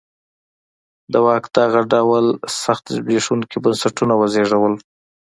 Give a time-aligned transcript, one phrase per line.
[1.11, 2.25] د واک دغه ډول
[2.63, 4.73] سخت زبېښونکي بنسټونه وزېږول.